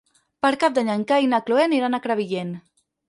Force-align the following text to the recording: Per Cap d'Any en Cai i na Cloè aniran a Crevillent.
Per 0.45 0.49
Cap 0.63 0.73
d'Any 0.77 0.89
en 0.95 1.03
Cai 1.13 1.27
i 1.27 1.31
na 1.33 1.41
Cloè 1.49 1.67
aniran 1.67 1.99
a 1.99 2.01
Crevillent. 2.07 2.51